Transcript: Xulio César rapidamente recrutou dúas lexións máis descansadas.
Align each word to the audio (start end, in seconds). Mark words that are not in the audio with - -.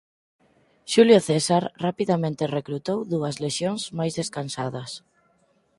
Xulio 0.91 1.19
César 1.27 1.63
rapidamente 1.85 2.43
recrutou 2.57 2.99
dúas 3.13 3.35
lexións 3.45 3.81
máis 3.97 4.13
descansadas. 4.19 4.91